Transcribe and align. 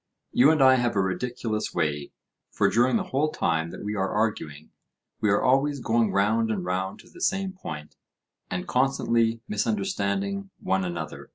You 0.31 0.49
and 0.49 0.63
I 0.63 0.77
have 0.77 0.95
a 0.95 0.99
ridiculous 0.99 1.75
way, 1.75 2.11
for 2.49 2.71
during 2.71 2.95
the 2.97 3.03
whole 3.03 3.29
time 3.29 3.69
that 3.69 3.83
we 3.83 3.93
are 3.95 4.09
arguing, 4.09 4.71
we 5.19 5.29
are 5.29 5.43
always 5.43 5.79
going 5.79 6.11
round 6.11 6.49
and 6.49 6.65
round 6.65 6.99
to 7.01 7.09
the 7.11 7.21
same 7.21 7.53
point, 7.53 7.97
and 8.49 8.67
constantly 8.67 9.41
misunderstanding 9.47 10.49
one 10.59 10.83
another. 10.83 11.29